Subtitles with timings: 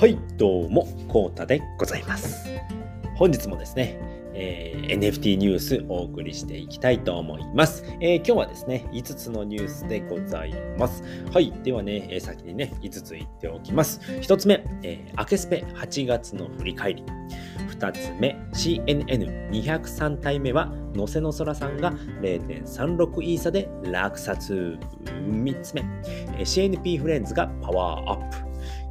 [0.00, 2.48] はい、どうも、コータでございます。
[3.16, 4.00] 本日もですね、
[4.32, 11.02] えー NFT ニュースお送りしていきたいと思います、えー今日はですね、5つのニュースでございます。
[11.30, 14.00] はい、ではね、えー先にね、5つ言っておきます。
[14.22, 17.04] 1つ目、えー、アケスペ8月の振り返り。
[17.78, 21.92] 2つ目、CNN203 体目は、のせのそらさんが
[22.22, 24.78] 0.36イーサで落札。
[25.04, 25.82] 3つ目、
[26.38, 28.49] CNP フレンズがパワーアップ。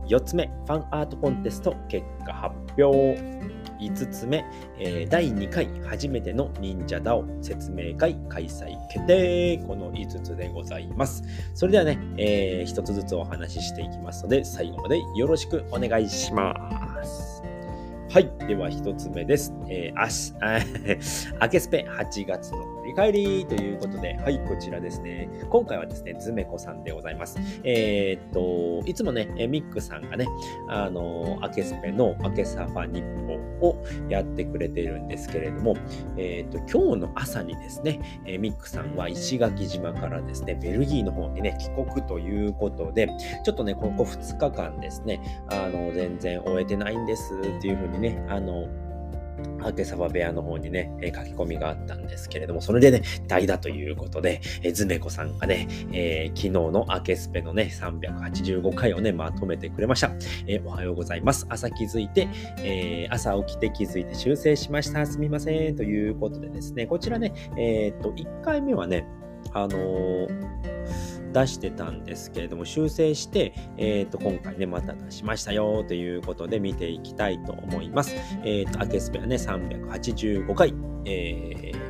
[0.10, 3.40] 4つ目、ファンアートコンテスト結果発表。
[3.80, 4.44] 5つ目、
[4.78, 9.58] えー第2回初めての忍者 DAO 説明会開催決定。
[9.66, 11.24] この5つでございます。
[11.54, 16.54] それではね、え1つずつお話ししていきますので、最後までよろしくお願いしま
[17.04, 17.42] す。
[18.12, 18.30] はい。
[18.48, 19.54] では、1つ目です。
[19.70, 20.60] えー、あし、あ
[21.40, 25.30] アケスペ8月の振り返りということで、はい、こちらですね。
[25.52, 27.38] 今回はですね、ズメコさんでございます。
[27.64, 30.26] えーっと、いつもね、ミックさんがね、
[30.68, 33.04] あの、アケスペのアケサファ日
[33.62, 35.76] 報をやってくれているんですけれども、
[36.18, 43.08] えーっと、今日の朝にですね、えミックさんは石垣島からですね、ベルギーの方にね、帰国ということで、
[43.44, 48.68] ちょっとね、ここ2日間ですね、あの、全然終えてないんですっていうふうにね、あの、
[49.62, 60.12] アケサバ部屋の方にね、え書き込みがあったんですけれども、それでね、代打ということで、えーズメコさんがね、えー昨日のアケスペのね、385回をね、まとめてくれました。
[60.48, 61.46] えーおはようございます。
[61.50, 62.28] 朝気づいて、
[62.64, 65.06] え朝起きて気づいて修正しました。
[65.06, 65.76] すみません。
[65.76, 69.06] ということでですね、こちらね、えっと、1回目はね、
[69.54, 70.28] あの
[71.32, 78.16] 出してたんですけれども、修正して、えー、と今回ね、また出しましたよということで見ていきたいと思います。
[78.44, 80.74] えー、と、アケスペはね、385回、
[81.06, 81.89] えー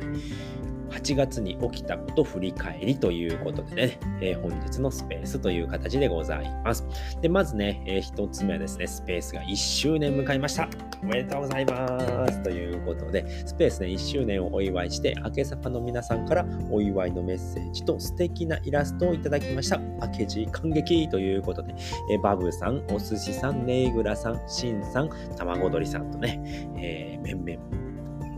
[0.90, 6.86] 8月に起きたこと振り返りということでね、えー本日のスペースという形でございます。
[7.20, 10.68] で、まずね、え1つ目はですね、スペースが1周年迎えました。
[11.02, 12.42] おめでとうございます。
[12.42, 19.78] ということで、スペースね、1周年をお祝いして、明けさぱの皆さんからお祝いのメッセージと素敵なイラストをいただきました。
[19.78, 21.74] 明けじ感激ということで、
[22.12, 26.40] えーバブさん、お寿司さん、ネイグラさん、シンさん、卵鶏さんとね、
[26.76, 27.89] えー、面々、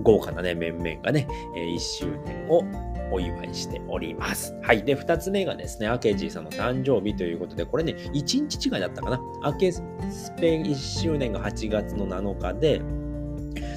[0.03, 1.27] 豪華なね、面々がね、
[1.57, 2.63] え1周年を
[3.13, 4.57] お祝いしております。
[4.63, 4.83] はい。
[4.83, 9.21] で、2つ目がですね、アケジーさんの誕生日ということで、これね、1日違いだったかな。
[9.43, 9.83] アケス
[10.41, 12.81] ペン1周年が8月の7日で、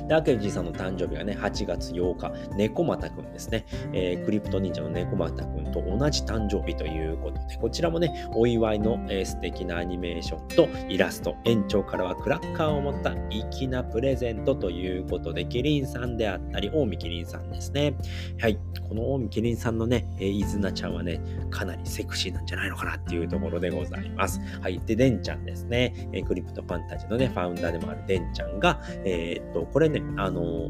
[0.08, 3.66] で、アケジーさんの誕生日がね、8月8日、猫又くんですね。
[3.94, 17.96] えークリプト忍者の猫又くんと同じ誕生日ということで、こちらもね、お祝いの、えー素敵なアニメーションとイラスト、園長からはクラッカーを持った粋なプレゼントということで、キリンさんであったり、近江キリンさんですね。
[18.40, 18.60] はい。
[18.88, 24.40] この近江キリンさんのね、えー、イズナちゃんはね、かなりセクシーなんじゃないのかなっていうところでございます。
[24.62, 24.80] はい。
[24.86, 25.94] で、デンちゃんですね。
[26.14, 30.70] えークリプトファンタジーのね、ファウンダーでもあるデンちゃんが、えーっと、これね、あの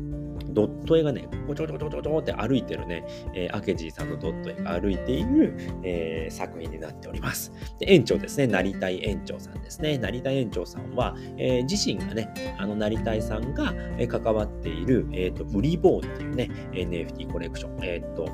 [0.55, 7.51] ドット絵がね、ごちょごちょごちょごちょって歩いてるね、えー、アケジーさんのドット絵が歩いている、えー作品になっております。
[7.79, 9.97] で、園長ですね、なりたい園長さんですね。
[9.97, 13.73] なりたい園長さんは、えー自身がね、あの、なりたいさんが、
[14.07, 18.27] 関わっている、えっ、と、ウリボーっていうね、NFT コレクション、えっ、と、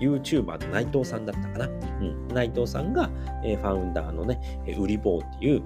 [0.00, 1.66] YouTuber の内藤さんだったかな。
[1.66, 2.28] うん。
[2.28, 3.10] 内藤さんが、
[3.44, 5.64] えーファウンダーのね、えーウリボーっていう、う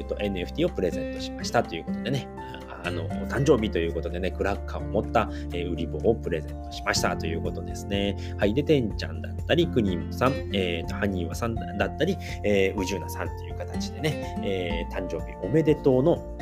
[0.00, 2.28] ーと NFT をプレゼントしましたということでね、
[2.84, 8.16] あの、お誕生日ということでね、クラッカーを持った、えー売り棒をプレゼントしましたということですね。
[8.38, 8.54] はい。
[8.54, 16.36] で、てんちゃんだったり、くにもさん、えーと、はにわさんだったり、えー、うじゅうなさんという形でね、えー誕生日おめでとうの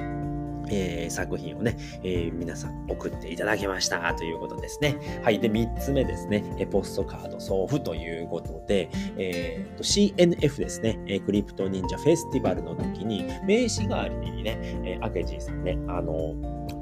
[0.70, 4.96] えー作品をね、えー皆さん送っていただきましたということですね。
[5.22, 5.38] はい。
[5.38, 16.34] で、3つ目ですね、えーポストカード送付ということで、えーと CNF ですね、えークリプト忍者フェスティバルの時に、名刺代わりにね、えーアケジーさんね、あの、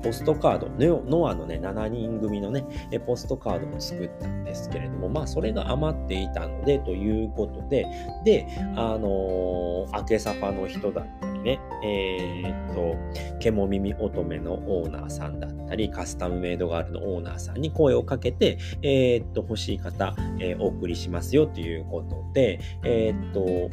[0.02, 7.86] ポストカード、ノアのね、7人組のね、えポストカードを作ったんですけれども、まあ、それが余っていたので、ということで、
[8.24, 12.96] で、あのー、アケサファの人だったりね、えーっと、
[13.38, 23.70] ケモ耳乙女のオーナーさんだったり、カスタムメイドガールのオーナーさんに声をかけて、えーと、欲しい方、えーお送りしますよということで、えっと、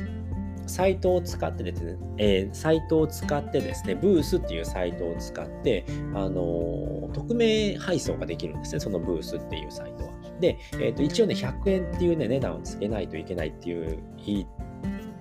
[0.68, 10.12] サイトを使ってですね、えーサイトを使ってですね、ブースっていうサイトを使って、あのー匿名配送ができるんですね、そのブースっていうサイトは。
[10.40, 14.00] で、えーと一応ね、100円っていうね、値段をつけないといけないっていう、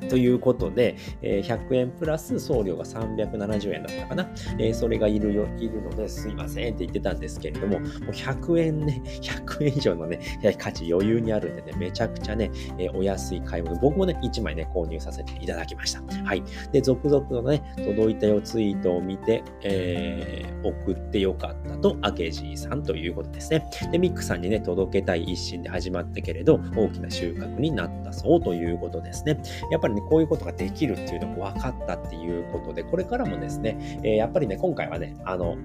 [0.08, 4.28] ということで、えー、100円プラス送料が370円だったかな。
[4.58, 10.20] えー、それがいるよ、いるのですいませんって言ってたんですけれども、もう100円ね、 100円以上のね、
[10.58, 16.02] 価値余裕にあるんでね、めちゃくちゃね、えー、お安い買い物、僕もね、1枚ね、購入させていただきました。
[16.24, 16.42] はい。
[16.72, 23.66] で、続々のね、届いたよツイートを見て、えー、送ってよかったと、アケジーさんということですね。
[23.90, 29.40] で、ミックさんにね、届けたい一心で始まったけれど、大きな収穫になったそうということですね。
[29.70, 35.56] やっぱりね、こういうことができるっていうのも分かったっていうことで、これからもですね、え、やっぱりね、今回はね、あの、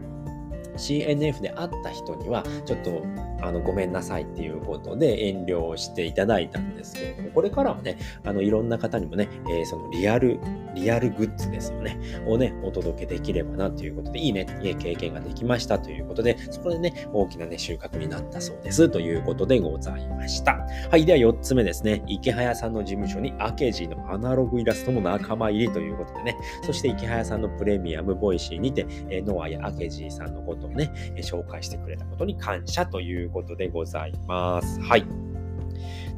[0.80, 3.04] CNF で会った人には、ちょっと
[3.42, 10.40] あのごめんなさいっていうことで遠慮していただいたんですけれども、これからはね、あのいろんな方にもね、えー、そのリアル、
[10.76, 20.66] リアルグッズですよね、をね、お届けできればなということで、いいね、いい経験ができましたということで、そこでね、大きなね、収穫になったそうですということでございました。
[20.90, 34.80] はい、では4つ目ですね、池早さんの事務所にアケジーのアナログイラストも仲間入りということでね、そしてイケハヤさんのプレミアム Voicy にて、えノアやアケジーさんのことをね、紹介してくれたことに感謝ということでございます。
[34.82, 35.06] はい。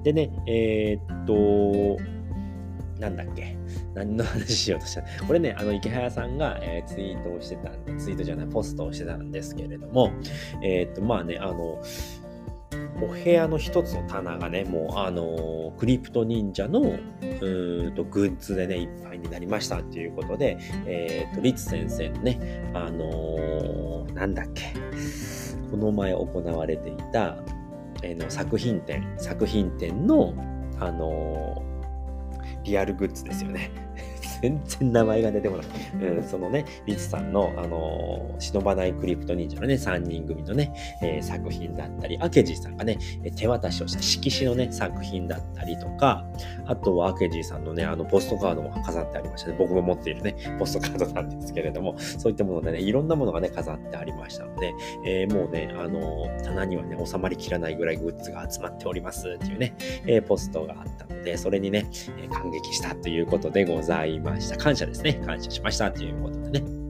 [0.03, 2.01] でね、えー、っと、
[2.99, 3.57] なんだっけ
[3.95, 5.03] 何の話しようとした？
[5.25, 10.11] これね、あの、イケハヤさんが、えー、ツイートをしてたんで、ツイートじゃない、ポストをしてたんですけれども、
[10.63, 11.81] えー、っと、まあね、あの、
[13.01, 24.73] お部屋の一つの棚がね、もう、あのー、 CryptoNinja の、うんと、グッズでね、いっぱいになりましたっていうことで、えっ、ー、と、リツ先生のね、あのー、なんだっけ、
[25.71, 27.37] この前行われていた、
[28.03, 30.33] え、の作品展、作品展の、
[30.79, 31.63] あの
[32.63, 33.71] リアルグッズですよね。
[34.41, 35.65] 全然名前が出てこない。
[36.15, 42.97] うん、そのね、リツさんの、あの、忍ばないクリプト忍者のね、3人組のね、えー、作品だったり、アケジーさんがね、
[43.35, 46.25] 手渡しをした色紙のね、作品だったりとか、
[46.65, 49.55] あとはアケジーさんのね、あの、ポストカードも飾ってありましたね。
[49.57, 54.73] 僕も持っているね、ポストカードなんですけれども、そういったものでね、いろんなものがね、飾ってありましたので、
[55.05, 59.75] えー、もうね、あの棚にはね、収まりきらないぐらいグッズが集まっておりますっていうね、
[60.07, 61.89] えポストがあったので、それにね、
[62.31, 64.30] 感激したということでございます。
[64.31, 64.57] ました。
[64.57, 65.21] 感謝ですね。
[65.25, 66.80] 感謝しましたということでね。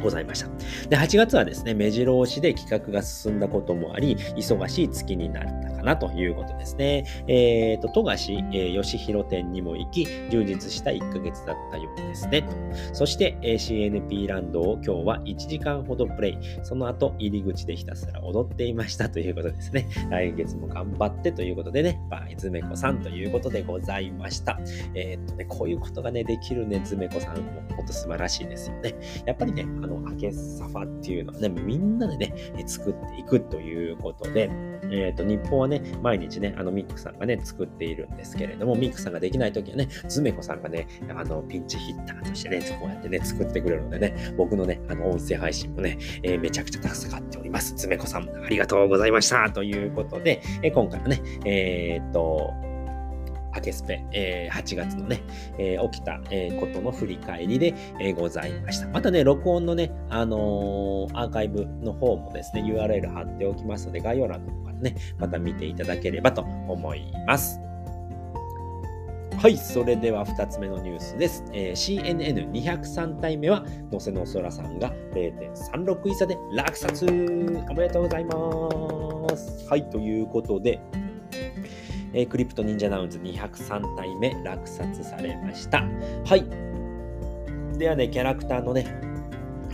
[0.00, 0.48] ございました。
[0.88, 7.04] で、8月はですね、目白押しで企画が進んだこともあり、忙しい月になったかなということですね。
[7.28, 12.42] えっ、ー、と、富樫、えー、吉弘店にも行き、充実した1ヶ月だったようですね。
[12.42, 12.48] と
[12.92, 16.38] そして、え、CNP ランドを今日は1時間ほどプレイ。
[16.62, 19.88] その後、入り口でひたすら踊っていましたということですね。
[20.10, 24.58] 来月も頑張ってということでね、バイズメコさんということでございました。
[24.94, 28.94] えっ、とね、こういうことがね、できるね、ズメコさんもほんと素晴らしいですよね。
[29.26, 32.34] やっぱりね、あ、のアケサファっていうのはね、みんなでね、
[32.66, 34.50] 作っていくということで、
[34.90, 47.74] えっ、と、日本はね、毎日ね、あのミックさんがね、作っているんですけれども、ミックさんができない時はね、ズメコさんがね、あの、ピンチヒッターとしてね、こうやってね、作ってくれるのでね、僕のね、あの、音声配信もね、えー、めちゃくちゃ助かっております。
[47.76, 49.50] ズメコさん、ありがとうございました。
[49.50, 52.52] ということで、えー、今回はね、え、っと、
[53.52, 55.22] アケスペ、えー、8月のね、
[55.58, 58.88] えー、起きた、えー、ことの振り返りで、えございました。
[58.88, 67.60] またね、録音のね、あのアーカイブの方もですね、URL 貼っておきますので、概要欄の方からね、また見ていただければと思います。
[69.40, 71.42] はい、それでは2つ目のニュースです。
[71.54, 77.08] えー、CNN203 体目は、のせのそらさんが0.36位差で落札お
[77.74, 79.66] めでとうございます。
[79.66, 80.78] はい、ということで、
[82.12, 85.84] えー、クリプト忍者ナウンズ203体目落札されました。
[86.24, 87.78] はい。
[87.78, 89.10] ではね、キャラクターのね、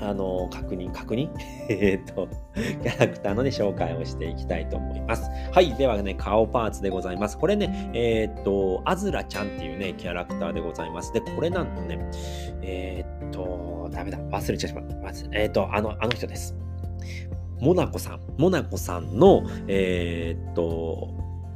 [0.00, 1.30] あの、確認、確認？
[1.68, 5.30] えっと、キャラクターのね、紹介をしていきたいと思います。
[5.52, 5.74] はい。
[5.74, 7.38] ではね、顔パーツでございます。
[7.38, 11.12] これね、えー、っと、アズラちゃんっていうね、キャラクターでございます。
[11.12, 11.98] で、これなんとね、
[12.62, 14.18] えー、っと、ダメだ。
[14.18, 14.96] 忘れちゃいました。
[14.96, 16.56] まず、えー、っと、あの、あの人です。
[17.60, 18.20] モナコさん。
[18.36, 21.08] モナコさんの、え、っと、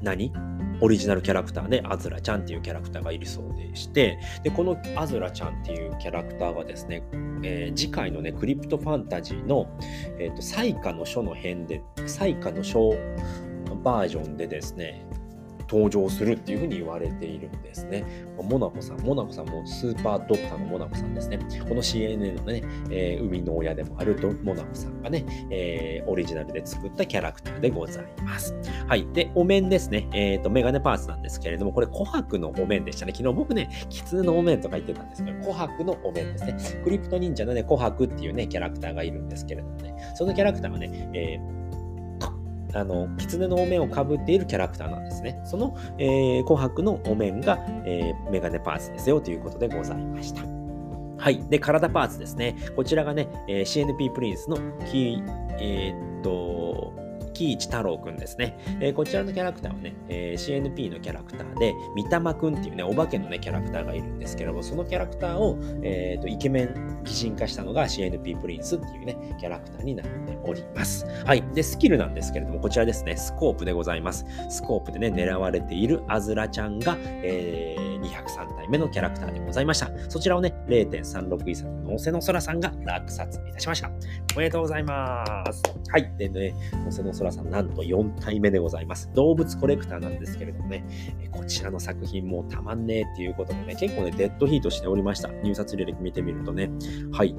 [0.03, 0.33] 何？
[0.81, 7.03] オリジナルキャラクターね、アズラちゃんっていうキャラクターがいるそうでして、で、このアズラちゃんっていうキャラクターはですね、
[7.43, 9.67] えー、次回のね、クリプトファンタジーの、
[10.19, 12.95] えっ、ー、と、彩花の書の編で、彩花の書
[13.83, 15.07] バージョンでですね、
[15.71, 18.05] 登場するっていうふうに言われているんですね。
[18.43, 21.39] モナコさん、モナコさんもスーパードクターのモナコさんですね。
[21.69, 28.55] この CNN のね、えー、生みの親でもあるとモナコさんがね、えー、オリジナルで作ったキャラクターでございます。
[28.89, 29.07] はい。
[29.13, 30.09] で、お面ですね。
[30.13, 33.13] えっ、ー、と、メガネパーツなんですけれども、これ琥珀のお面でしたね。
[33.15, 36.57] 昨日僕ね、キツネのお面とか言ってたんですけど、琥珀のお面ですね。
[36.83, 41.60] クリプト忍者のね、琥珀っていうね、キャラクターがいるんですけれどもね、そのキャラクターはね、えー
[42.75, 45.41] あの、狐のお面をかぶっているキャラクターなんですね。
[45.45, 50.43] その、えー、琥珀のお面が、えー、メガネパーツですよということでございました。
[51.19, 51.45] はい。
[51.49, 52.57] で、体パーツですね。
[52.77, 54.57] こちらがね、えー、CNP プリンスの
[54.91, 56.93] キー、えー、っと、
[57.41, 58.59] 木市太郎くんですね。
[58.81, 71.07] えー、こちらのキャラクターはね、えー、CNP のキャラクターで、三玉くんっていうね、お化けのね、キャラクターがいるんですけども、そのキャラクターを、えーと、イケメン擬人化したのが CNP プリンスっていうね、キャラクターになっております。
[71.25, 71.43] はい。
[71.55, 74.27] で、スキルなんですけれども、こちらですね、スコープでございます。
[74.51, 79.91] スコープでね、狙われているアズラちゃんが、えー、203体目のキャラクターでございました。
[80.09, 83.91] そちらをね、0.36イサのせの空さんが落札いたしました。
[84.35, 85.63] おめでとうございます。
[85.91, 86.13] はい。
[86.17, 86.55] でね、
[86.85, 89.11] のせの空さん、なんと4体目でございます。
[89.15, 90.85] 動物コレクターなんですけれどもね、
[91.31, 95.31] こちらの作品もたまんねえっていうことでね、結構ね、デッドヒートしておりました。
[95.43, 96.71] 入札履歴見てみるとね、
[97.13, 97.35] はい。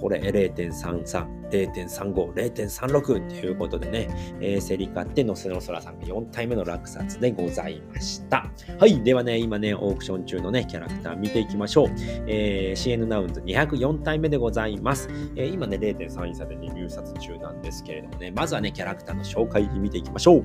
[0.00, 4.08] これ0.33、0.35、0.36っていうことでね、
[4.40, 8.50] えー、競り勝ってのせの空さんが4体目の落札でございました。
[8.78, 9.02] はい。
[9.02, 11.88] ではね、今ね、オークション中のね、キャラクター見ていきましょう。
[12.26, 15.08] えー、CN ナウンズ204体目でございます。
[15.36, 20.44] えー、今ね、0.3位差で、ね、入札中なんですけれどもね、まずはね、キャラクターの紹介見ていきましょう。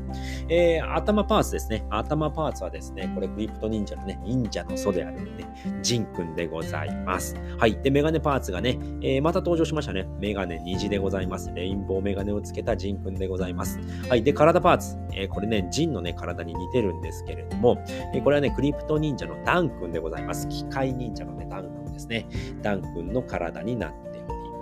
[0.50, 1.86] えー、頭パーツですね。
[1.89, 7.36] 頭パーツはですね、これクリプト忍者のね、忍者の祖であるね、ジンくんでございます。
[7.57, 7.77] はい。
[7.81, 10.07] で、メガネパーツがね、えー、また登場しましたね。
[10.19, 11.51] メガネ虹でございます。
[11.55, 13.79] レインボーメガネをつけたジンくんでございます。
[14.07, 14.21] はい。
[14.21, 14.95] で、体パーツ。
[15.12, 20.47] えー、これね、ジンのね、体に似てるんですけれども、えー、これはね、クリプト忍者のダンくんでございます。
[20.50, 22.27] 機械忍者のね、ダンくんですね。
[22.62, 24.03] ダンくんの体になって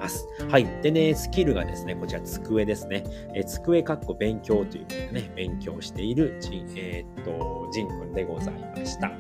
[0.01, 0.25] ます。
[0.49, 0.65] はい。
[0.81, 3.03] でね、スキルがですね、こちら机ですね。
[3.35, 9.09] え机かっこ勉強ということでね、勉強しているジン、えー、っと、ジンくんでございました。
[9.09, 9.15] こ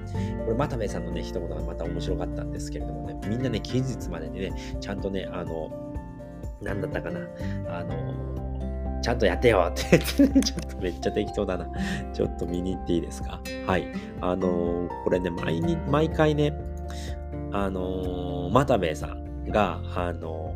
[0.47, 5.90] れ、又部さんのね、一言がまた面白かったんですけれどもね、みんなね、期日までにね、ちゃんとね、あの、
[6.61, 7.19] なんだったかな、
[7.67, 11.67] あの、ちゃんとやってよって言ってね、ちょっとめっちゃ適当だな。
[12.13, 13.41] ちょっと見に行っていいですか？
[13.65, 13.87] はい。
[14.21, 16.53] あのこれね、毎に、毎回ね、
[17.51, 20.53] あの又部さんが、あの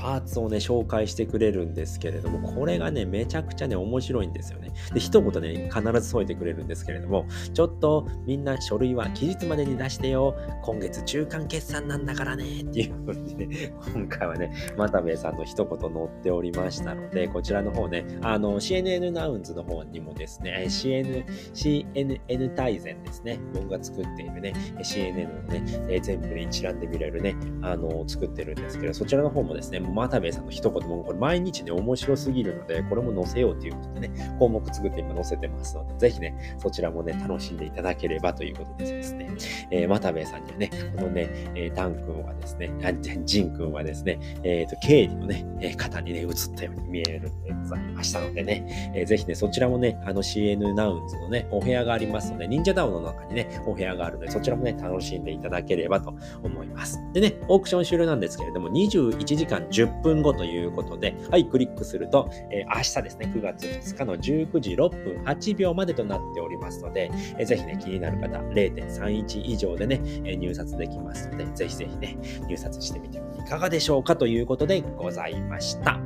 [0.00, 4.70] パーツをね、紹介してくれるんですけれども、これがね、めちゃくちゃね、面白いんですよね。
[4.94, 10.34] で、一言ね、必ず添えてくれるんですけれども、ちょっとみんな書類は期日までに出してよ。
[10.62, 12.62] 今月中間決算なんだからね。
[12.62, 39.30] っていうふうにね、今回はね、又部さんの一言載っておりましたので、こちらの方ね、あの、CNN ナウンズの方にもですね、CN、CNN 大全ですね、僕が作っているね、CNN のね、全部で一覧で見れるね、あの、作ってるんですけど、そちらの方もですね、又部さんの一言もこれ毎日ね、面白すぎるので、これも載せようということでね、項目作って今載せてますので、ぜひね、そちらもね、楽しんでいただければということでですね、
[39.70, 56.98] えー、又部さんにはね、このね、えー、ダン君はですね、あジン君はですね、えっ、ー、と、経理のね、方にね、映ったように見えるんでございましたのでね、えー、ぜひね、そちらもね、あの CN ナウンズのね、お部屋がありますので、忍者ダウンの中にね、お部屋があるので、そちらもね、楽しんでいただければと思います。
[57.12, 72.16] でね、オークション終了なんですけれども、21時間10 10分後ということで、はい、クリックすると、えー、明日ですね、9月2日の19時6分8秒までとなっておりますので、えー、ぜひね、気になる方、0.31以上でね、え、入札できますので、ぜひぜひね、
[72.48, 75.98] 入札してみてはいかがでしょうかということでございました。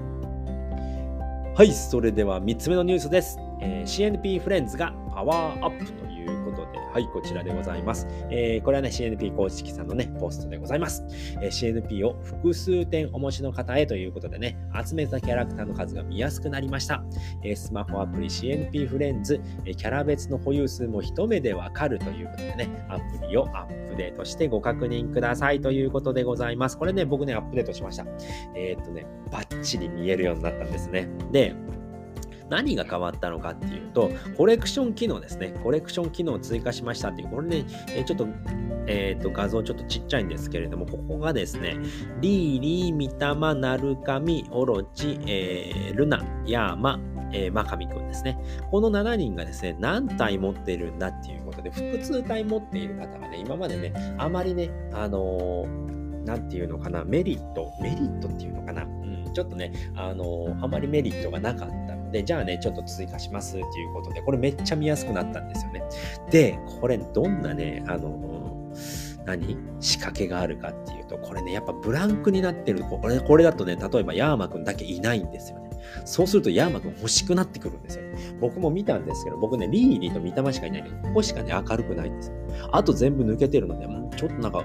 [1.57, 3.39] はい、それでは3つ目のニュースです。
[3.61, 6.14] えー、CNP フレンズがパワーアップという
[6.55, 8.07] ことで、はい、こちらでございます。
[8.31, 11.05] えー、これはね、CNP 公式さんのね、ポストでございます。
[11.41, 17.05] えー、CNP を複数点お持ちの方へということでね、集めたキャラクターの数が見やすくなりました。
[17.43, 26.79] えー、スマホアプリ CNP フレンズ、えキャラ別の保有数も一目でわかるということでね、アプリをアップデートしてご確認くださいということでございます。
[26.79, 28.07] これね、僕ね、アップデートしました。
[28.55, 31.09] え、っとね、バッチリ見えるようになったんですね。
[31.33, 31.55] で、
[32.49, 35.55] 何が変わったのかっていうと、コレクション機能ですね。
[35.63, 37.65] コレクション機能を追加しましたっていう、これね、
[38.05, 38.27] ちょっと、
[38.87, 41.77] えっ、ー、と、画像ちょっとちっちゃいんですけれども、ここがですね、
[42.21, 47.01] リーリー、ミタマ、ナルカミ、オロチ、えー、ルナ、ヤーマ、
[47.33, 48.39] えー、マカミくんですね。
[48.71, 61.74] この7人がですね、何体持ってるんだっていうことで、複数体持っている方がね、今までね、あまりね、あのー、なんていうのかな、メリット、メリットっていうのかな、うん、ちょっとね、あの、あまりメリットがなかった
[62.15, 65.83] で、じゃあね、ちょっと追加しますっていうことで、これめっちゃ見やすくなったんですよね。
[66.31, 68.73] で、これどんなね、あの、
[69.27, 69.57] 何？
[69.81, 72.85] 仕掛けがあるかっていうと、これね、やっぱブランクになってる。
[72.85, 75.71] これこれだとね、例えばヤーマくんだけいないんですよね。
[76.05, 78.05] そうするとヤーマくん欲しくなってくるんですよ。
[78.05, 82.37] ね僕も見たんですけど、僕ね、リーリーと三玉しかいないので、ここしかね、明るくないんですよ。
[82.71, 84.65] あと全部抜けてるので、もうちょっとなんか、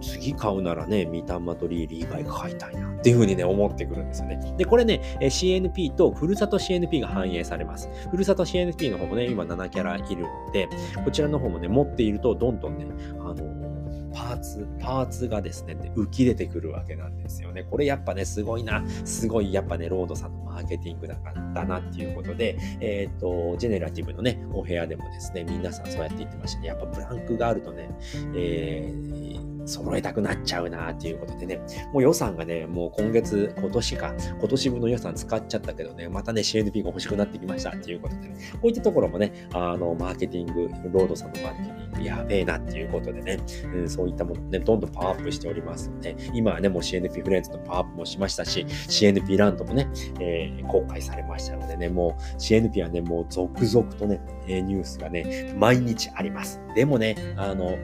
[0.00, 4.54] 次買うならね、三玉とリーリー以外買いたいなっていうふうにね、思ってくるんですよね。
[4.56, 7.88] で、これね、CNP とふるさと CNP が反映されます。
[8.10, 10.68] ふるさと CNP の方もね、今7キャラいるんで、
[11.04, 12.86] こちらの方もね、持っていると、どんどんね、
[13.20, 13.68] あの
[14.12, 17.64] パーツ、パーツがですね、浮き出てくるわけなんですよね。
[17.64, 21.16] これやっぱね、すごいな、すごいやっぱね、ロードさんのマーケティングだ
[21.54, 26.68] だなっていうことで、えっ、ー、と、ジェネラティブのね、お部屋でもですね、皆さんそうやって言ってましたね。
[26.68, 27.90] やっぱブランクがあるとね、
[28.34, 31.60] えー揃えたくなっちゃうなっていうことでね、
[31.92, 43.38] もう予算がね、もう今月、今年か、今年分の予算使っちゃったけどね、またね、CNP が欲しくなってきましたっていうことでね、こういったところもね、あの、マーケティング、ロードさんのマーケティング、やべえなっていうことでね、
[43.74, 49.88] うん、そういったものね、どんどんパワーアップしておりますので、今はね、もう CNP フレンズのパワーアップもしましたし、CNP ランドもね、
[50.20, 56.60] えー、公開されましたのでね、もう CNP はね、もう続々とね、ニュースがね、毎日あります。
[56.74, 57.76] でもね、あの、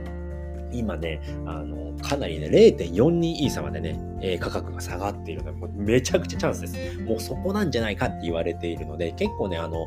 [0.79, 7.01] 今ね、あの、かなりね、0.42イーサまでね、えー、価格が下がっているので、もうめちゃくちゃチャンスです。
[7.01, 9.87] もうそこなんじゃないかって言われているので、結構ね、あの、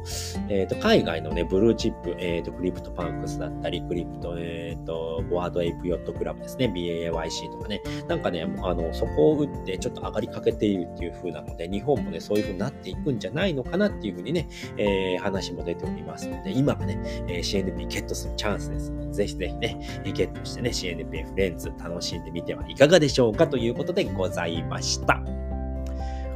[0.50, 25.37] えっ、ー、と、海外のね、ブルーチップ、えっ、ー、と、クリプトパンクスだったり、クリプト、えっ、と、ボワードエイプヨットクラブですね、BAYC とかね、なんかね、あの、そこを打ってちょっと上がりかけているっていう風なので、日本もね、そういう風になっていくんじゃないのかなっていう風にね、え話も出ておりますので、今がね、え CNP ゲットするチャンスですので、ぜひぜひね、ゲットしてね、CNP フレンズ楽しんでみてはいかがでしょうかということでございました。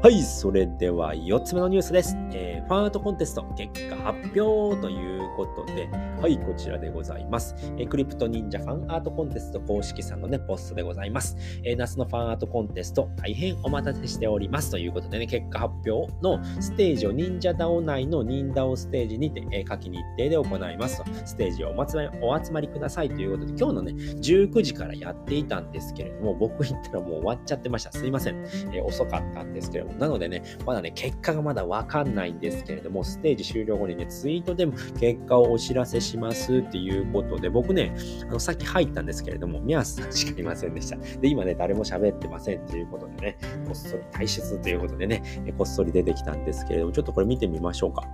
[0.03, 2.15] はい、それでは4つ目のニュースです。
[2.33, 5.89] えー、ファンアートコンテスト結果発表ということで、
[6.19, 7.53] はい、こちらでございます。
[7.77, 11.37] えー、クリプト忍者ファンアートコンテスト公式さんのね、ポストでございます。
[11.63, 21.85] えー、夏のファンアートコンテスト大変お待たせしておりますということでね、結果発表のステージを忍者ダオ内の忍ダオステージにて、えー、夏季日程で行いますと、ステージをおま
[22.23, 27.91] お集まりくださいということで、今日のね、19時からやっていたんですけれども、僕行ったらもう終わっちゃってました。
[27.91, 28.43] すいません。
[28.73, 37.95] えー遅かったんですけれども、なのでね、まだね、結果がまだわかんないんですけれども、ステージ終了後にね、ツイートでも結果をお知らせしますっていうことで、僕ね、
[38.29, 40.97] あの、さっき入ったんですけれども、宮津さんしかいませんでした。
[41.19, 45.23] で、今ね、誰も喋ってませんっていうことでね、こっそり退出ということでね、
[45.57, 48.07] こっそり出てきたんですけれども、ちょっとこれ見てみましょうか。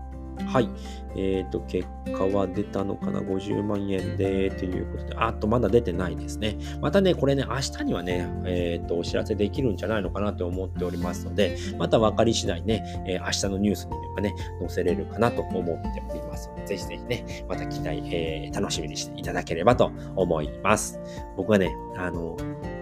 [0.47, 0.69] はい。
[1.15, 6.57] えっ、ー、と、結果は出たのかな ?50 万円で、ということで、あとまだ出てないですね。
[6.81, 20.99] またね、これね、明日にはね、えっ、ー、と、お知らせできるんじゃないのかなと思っておりますので、また分かり次第ね、えー、明日のニュースにはね、載せれるかなと思っておりますので、ぜひぜひね、また期待、えー、楽しみにしていただければと思います。
[21.35, 22.37] 僕はね、あの、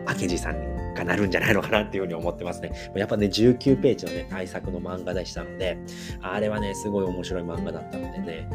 [0.07, 2.71] 明治さんにがなるんじゃないのかなっていうふうに思ってますね。
[2.95, 5.77] やっぱね、19ページのね、対策の漫画でしたので、
[6.21, 8.47] あれはね、すごい面白い漫画だったのでね、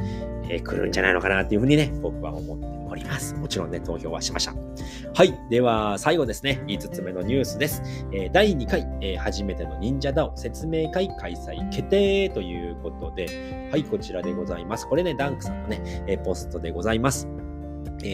[0.49, 3.35] えー、来るんじゃないのかなっていうふうにね、僕は思っております。
[3.35, 4.55] もちろんね、投票はしました。
[5.15, 5.35] はい。
[5.51, 7.83] では、最後ですね、5つ目のニュースです。
[8.13, 14.89] えー、第2回、えー、初めての忍者ダオ説明会開催決定ということで、はい、こちらでございます。
[14.89, 17.29] これね、ダンクさんのね、えポストでございます。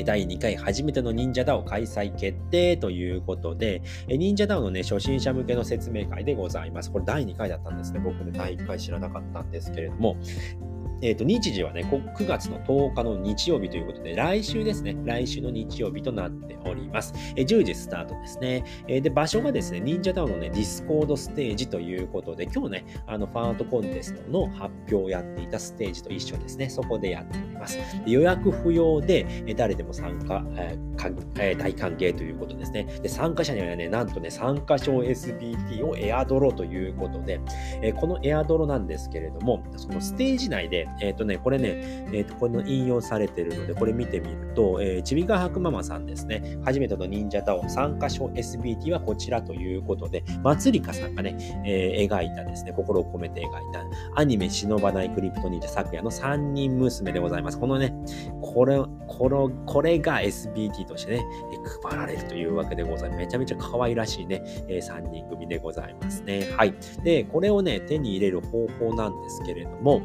[0.04, 6.90] 第2回初めての忍者ダオ開催決定ということで、忍者ダオのね、初心者向けの説明会でございます。
[6.90, 8.00] これ第2回だったんですね。
[8.00, 10.16] 僕ね、第1回知らなかったんですけれども、
[11.02, 17.12] えっ、ー、と、日時はね、9月の10日の日曜日ということで、来週ですね、来週の日曜日となっております。
[17.36, 18.64] えー、10時スタートですね。
[18.88, 27.78] え、で、場所がですね、忍者ダオのね、ディスコードステージということで、今日ね、あの、ファンアートコンテストの発表をやっていたステージと一緒ですね、そこでやっております。
[28.06, 32.84] 予約不要で、え誰でも参加、えー、大歓迎ということですね。
[33.02, 37.40] で、参加者にはね、なんとね、参加賞 SBT をエアドロということで、
[37.82, 57.58] えこのエアドロなんですけれども、そのステージ内で、えっ、ー、とね、これね、えっ、ー、と、この引用されているので、これ見てみると、えー、ちびがはくママさんですね、初めての忍者タオ参加賞 SBT はこちらということで、まつりかさんがね、えー、描いたですね、心を込めて描いたアニメ忍ばないクリプト忍者昨夜の3人娘でございます。
[57.58, 57.94] このね、
[58.40, 61.26] これ、この、これが SBT としてね、
[61.82, 63.18] 配られるというわけでございます。
[63.18, 66.48] めちゃめちゃ可愛らしいね、えー、3人組でございますね。
[66.56, 66.74] はい。
[67.04, 70.02] で、これをね、手に入れる方法なんですけれども、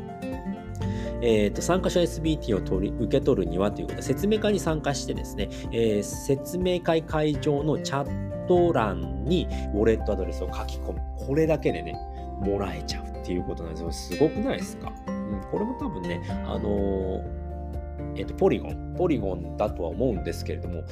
[1.22, 11.02] えーと、参加者 SBT を取り受け取るにはということで、説明会に参加してですね、えー、説明会会場のチャット欄にウォレットアドレスを書き込む。
[11.18, 11.94] これだけでね、
[12.42, 13.92] もらえちゃうっていうことなんですよ。
[13.92, 17.24] すごくないですか、うん、これも多分ね、あのー、
[18.18, 20.84] えっ、ー、と、ポリゴン、ポリゴンだとは思うんですけれども、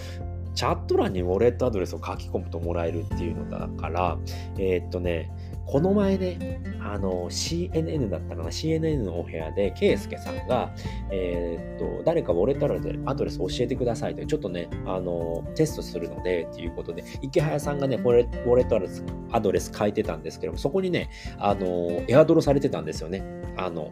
[0.53, 4.17] チャット欄にウォレットアドレスを書き込むともらえるっていうのだから、
[4.57, 5.31] えっ、とね、
[5.71, 10.73] この前ね、あの、CNN だったかな ?CNN のお部屋で、ケイスケさんが、
[11.11, 12.65] えー、っと、誰かウォレット
[13.05, 23.23] アドレス教えてくださいと、ちょっとね、あの、テストするので、っていうことで、池早さんがね、ウォレットアドレスアドレス書いてたんですけども、そこにね、あの、エアドロされてたんですよね。
[23.55, 23.91] あの、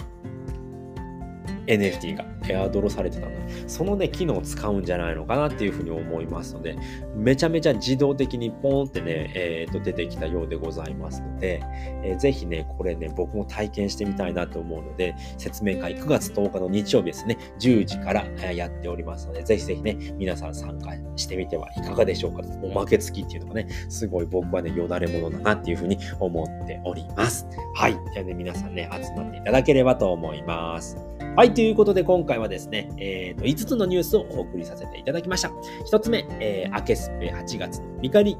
[1.67, 6.77] NFT がエアドロされてたので、そのね、機能を使うんじゃないのかなっていうふうに思いますので、
[7.15, 11.61] めちゃめちゃ自動的にポーンってね、えー、と出てきたようでございますので、
[12.03, 22.41] えー、ぜひね、これね、僕も体験してみたいなと思うので、説明会9月10日の日曜日ですね、10時からやっておりますので、ぜひぜひね、皆さん参加してみてはいかがでしょうか。
[22.63, 27.47] おまけ付きっていうのがね、すごい僕はね、よだれものだなっていうふうに思っております。
[27.75, 27.93] はい。
[28.13, 30.97] じゃあね、皆さんね、集まっていただければと思います。
[31.35, 35.49] はい、ということで今回はですね、えー、と5つのニュースをお送りさせていただきました。
[35.91, 38.37] 1つ目、えー、アケスペ8月の見返り。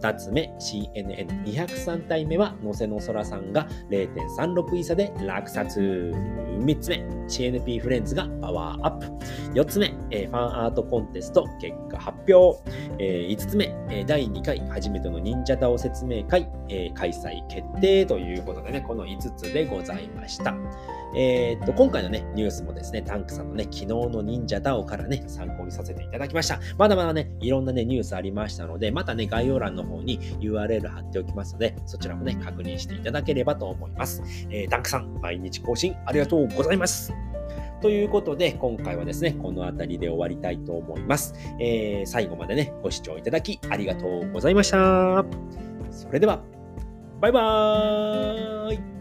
[0.00, 5.80] 2つ目、CNN203 体目は、のせのそらさんが0.36イーサで落札。
[5.80, 9.06] 3つ目、CNP フレンズがパワーアップ。
[9.54, 12.62] 4つ目、えー、ファンアートコンテスト結果発表。
[13.00, 20.54] えー、5つ目、えー、第2回初めての忍者ダオ説明会、えー、開催決定ということでね、この5つでございました。
[21.14, 26.60] えー、っと、今回のね、ニュースもですね、タンクさんのね、昨日の忍者ダオからね、参考にさせていただきました。
[26.78, 34.22] まだまだね、いろんなね、ニュースありましたので、またね、概要欄の方に URL 貼っておきますので、そちらもね、確認していただければと思います。
[34.50, 37.12] えー、タンクさん、毎日更新ありがとうございます。
[37.82, 41.34] ということで、今回はですね、この辺りで終わりたいと思います。
[41.58, 45.24] えー、最後までね、ご視聴いただきありがとうございました。
[45.90, 46.42] それでは、
[47.20, 48.99] バイバーイ